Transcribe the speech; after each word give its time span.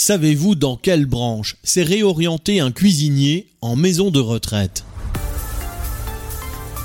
Savez-vous 0.00 0.54
dans 0.54 0.76
quelle 0.76 1.06
branche 1.06 1.56
s'est 1.64 1.82
réorienté 1.82 2.60
un 2.60 2.70
cuisinier 2.70 3.48
en 3.60 3.74
maison 3.74 4.12
de 4.12 4.20
retraite? 4.20 4.84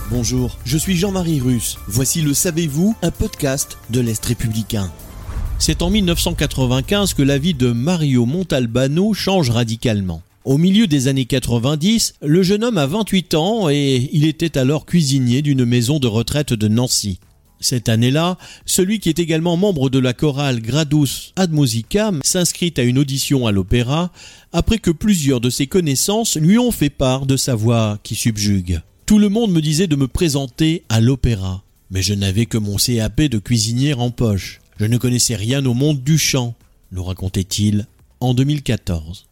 Bonjour, 0.09 0.57
je 0.65 0.79
suis 0.79 0.97
Jean-Marie 0.97 1.39
Russe. 1.39 1.77
Voici 1.87 2.23
le 2.23 2.33
Savez-vous, 2.33 2.95
un 3.03 3.11
podcast 3.11 3.77
de 3.91 3.99
l'Est 3.99 4.25
républicain. 4.25 4.91
C'est 5.59 5.83
en 5.83 5.91
1995 5.91 7.13
que 7.13 7.21
la 7.21 7.37
vie 7.37 7.53
de 7.53 7.71
Mario 7.71 8.25
Montalbano 8.25 9.13
change 9.13 9.51
radicalement. 9.51 10.23
Au 10.43 10.57
milieu 10.57 10.87
des 10.87 11.07
années 11.07 11.25
90, 11.25 12.15
le 12.23 12.41
jeune 12.41 12.63
homme 12.63 12.79
a 12.79 12.87
28 12.87 13.35
ans 13.35 13.69
et 13.69 14.09
il 14.11 14.25
était 14.25 14.57
alors 14.57 14.87
cuisinier 14.87 15.43
d'une 15.43 15.65
maison 15.65 15.99
de 15.99 16.07
retraite 16.07 16.53
de 16.53 16.67
Nancy. 16.67 17.19
Cette 17.63 17.87
année-là, 17.87 18.37
celui 18.65 18.99
qui 18.99 19.07
est 19.07 19.19
également 19.19 19.55
membre 19.55 19.89
de 19.89 19.97
la 19.97 20.11
chorale 20.11 20.61
Gradus 20.61 21.31
ad 21.37 21.53
Musicam 21.53 22.19
s'inscrit 22.23 22.73
à 22.75 22.81
une 22.81 22.99
audition 22.99 23.47
à 23.47 23.53
l'opéra 23.53 24.11
après 24.51 24.79
que 24.79 24.91
plusieurs 24.91 25.39
de 25.39 25.49
ses 25.49 25.67
connaissances 25.67 26.35
lui 26.35 26.57
ont 26.59 26.71
fait 26.71 26.89
part 26.89 27.25
de 27.25 27.37
sa 27.37 27.55
voix 27.55 27.99
qui 28.03 28.15
subjugue. 28.15 28.81
Tout 29.05 29.17
le 29.17 29.29
monde 29.29 29.53
me 29.53 29.61
disait 29.61 29.87
de 29.87 29.95
me 29.95 30.09
présenter 30.09 30.83
à 30.89 30.99
l'opéra, 30.99 31.63
mais 31.89 32.01
je 32.01 32.13
n'avais 32.13 32.47
que 32.47 32.57
mon 32.57 32.75
CAP 32.75 33.21
de 33.21 33.37
cuisinier 33.37 33.93
en 33.93 34.11
poche. 34.11 34.59
Je 34.77 34.85
ne 34.85 34.97
connaissais 34.97 35.35
rien 35.35 35.65
au 35.65 35.73
monde 35.73 36.03
du 36.03 36.17
chant, 36.17 36.55
nous 36.91 37.03
racontait-il 37.05 37.87
en 38.19 38.33
2014. 38.33 39.25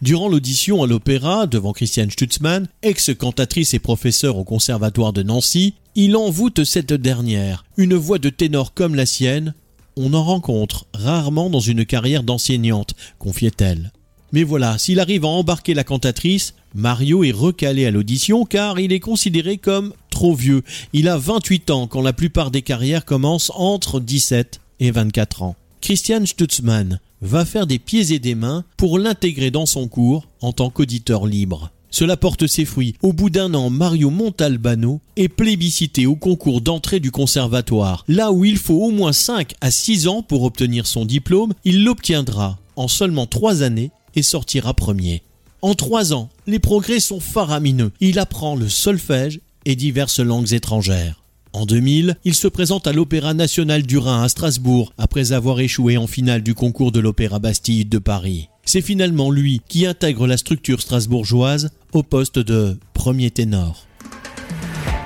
Durant 0.00 0.28
l'audition 0.28 0.84
à 0.84 0.86
l'opéra 0.86 1.48
devant 1.48 1.72
Christiane 1.72 2.10
Stutzmann, 2.10 2.68
ex-cantatrice 2.82 3.74
et 3.74 3.80
professeur 3.80 4.36
au 4.36 4.44
conservatoire 4.44 5.12
de 5.12 5.24
Nancy, 5.24 5.74
il 5.96 6.16
envoûte 6.16 6.62
cette 6.62 6.92
dernière. 6.92 7.64
Une 7.76 7.96
voix 7.96 8.20
de 8.20 8.30
ténor 8.30 8.74
comme 8.74 8.94
la 8.94 9.06
sienne, 9.06 9.54
on 9.96 10.14
en 10.14 10.22
rencontre 10.22 10.86
rarement 10.94 11.50
dans 11.50 11.58
une 11.58 11.84
carrière 11.84 12.22
d'enseignante, 12.22 12.94
confiait-elle. 13.18 13.90
Mais 14.30 14.44
voilà, 14.44 14.78
s'il 14.78 15.00
arrive 15.00 15.24
à 15.24 15.28
embarquer 15.28 15.74
la 15.74 15.82
cantatrice, 15.82 16.54
Mario 16.74 17.24
est 17.24 17.32
recalé 17.32 17.84
à 17.84 17.90
l'audition 17.90 18.44
car 18.44 18.78
il 18.78 18.92
est 18.92 19.00
considéré 19.00 19.58
comme 19.58 19.92
trop 20.10 20.34
vieux. 20.34 20.62
Il 20.92 21.08
a 21.08 21.18
28 21.18 21.70
ans 21.70 21.86
quand 21.88 22.02
la 22.02 22.12
plupart 22.12 22.52
des 22.52 22.62
carrières 22.62 23.04
commencent 23.04 23.50
entre 23.56 23.98
17 23.98 24.60
et 24.78 24.92
24 24.92 25.42
ans. 25.42 25.56
Christian 25.80 26.24
Stutzmann 26.24 27.00
va 27.22 27.44
faire 27.44 27.66
des 27.66 27.78
pieds 27.78 28.12
et 28.12 28.18
des 28.18 28.34
mains 28.34 28.64
pour 28.76 28.98
l'intégrer 28.98 29.50
dans 29.50 29.66
son 29.66 29.88
cours 29.88 30.26
en 30.40 30.52
tant 30.52 30.70
qu'auditeur 30.70 31.26
libre. 31.26 31.70
Cela 31.90 32.16
porte 32.16 32.46
ses 32.46 32.64
fruits. 32.64 32.94
Au 33.02 33.12
bout 33.12 33.30
d'un 33.30 33.54
an, 33.54 33.70
Mario 33.70 34.10
Montalbano 34.10 35.00
est 35.16 35.28
plébiscité 35.28 36.06
au 36.06 36.16
concours 36.16 36.60
d'entrée 36.60 37.00
du 37.00 37.10
conservatoire. 37.10 38.04
Là 38.08 38.30
où 38.30 38.44
il 38.44 38.58
faut 38.58 38.84
au 38.84 38.90
moins 38.90 39.12
5 39.12 39.54
à 39.60 39.70
6 39.70 40.06
ans 40.06 40.22
pour 40.22 40.42
obtenir 40.42 40.86
son 40.86 41.06
diplôme, 41.06 41.54
il 41.64 41.84
l'obtiendra 41.84 42.58
en 42.76 42.88
seulement 42.88 43.26
3 43.26 43.62
années 43.62 43.90
et 44.14 44.22
sortira 44.22 44.74
premier. 44.74 45.22
En 45.62 45.74
3 45.74 46.12
ans, 46.12 46.28
les 46.46 46.58
progrès 46.58 47.00
sont 47.00 47.20
faramineux. 47.20 47.90
Il 48.00 48.18
apprend 48.18 48.54
le 48.54 48.68
solfège 48.68 49.40
et 49.64 49.74
diverses 49.74 50.20
langues 50.20 50.52
étrangères. 50.52 51.22
En 51.58 51.66
2000, 51.66 52.14
il 52.24 52.36
se 52.36 52.46
présente 52.46 52.86
à 52.86 52.92
l'Opéra 52.92 53.34
national 53.34 53.82
du 53.82 53.98
Rhin 53.98 54.22
à 54.22 54.28
Strasbourg 54.28 54.92
après 54.96 55.32
avoir 55.32 55.58
échoué 55.58 55.96
en 55.96 56.06
finale 56.06 56.44
du 56.44 56.54
concours 56.54 56.92
de 56.92 57.00
l'Opéra 57.00 57.40
Bastille 57.40 57.84
de 57.84 57.98
Paris. 57.98 58.48
C'est 58.64 58.80
finalement 58.80 59.32
lui 59.32 59.60
qui 59.68 59.84
intègre 59.84 60.28
la 60.28 60.36
structure 60.36 60.80
strasbourgeoise 60.80 61.70
au 61.92 62.04
poste 62.04 62.38
de 62.38 62.78
premier 62.94 63.32
ténor. 63.32 63.88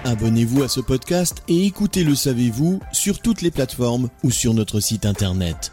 Abonnez-vous 0.04 0.62
à 0.62 0.68
ce 0.68 0.80
podcast 0.80 1.42
et 1.48 1.64
écoutez 1.64 2.04
Le 2.04 2.14
Savez-vous 2.14 2.80
sur 2.92 3.20
toutes 3.20 3.40
les 3.40 3.50
plateformes 3.50 4.10
ou 4.22 4.30
sur 4.30 4.52
notre 4.52 4.80
site 4.80 5.06
internet. 5.06 5.72